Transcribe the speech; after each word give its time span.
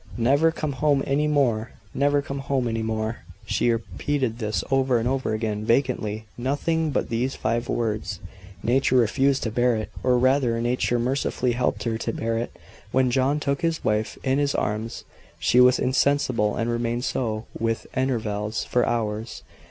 "Never 0.17 0.51
come 0.51 0.71
home 0.71 1.03
any 1.05 1.27
more! 1.27 1.73
Never 1.93 2.23
come 2.23 2.39
home 2.39 2.67
any 2.67 2.81
more!" 2.81 3.17
She 3.45 3.69
repeated 3.69 4.39
this 4.39 4.63
over 4.71 4.97
and 4.97 5.07
over 5.07 5.31
again, 5.35 5.63
vacantly: 5.63 6.25
nothing 6.39 6.89
but 6.89 7.09
these 7.09 7.35
five 7.35 7.69
words. 7.69 8.19
Nature 8.63 8.95
refused 8.95 9.43
to 9.43 9.51
bear 9.51 9.75
it; 9.75 9.91
or 10.01 10.17
rather, 10.17 10.59
Nature 10.59 10.97
mercifully 10.97 11.51
helped 11.51 11.83
her 11.83 11.99
to 11.99 12.13
bear 12.13 12.39
it. 12.39 12.51
When 12.91 13.11
John 13.11 13.39
took 13.39 13.61
his 13.61 13.83
wife 13.83 14.17
in 14.23 14.39
his 14.39 14.55
arms 14.55 15.03
she 15.37 15.59
was 15.61 15.77
insensible; 15.77 16.55
and 16.55 16.67
remained 16.67 17.05
so, 17.05 17.45
with 17.59 17.85
intervals, 17.95 18.63
for 18.63 18.83
hours. 18.83 19.43